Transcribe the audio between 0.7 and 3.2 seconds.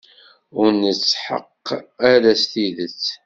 netḥeqq ara s tidet.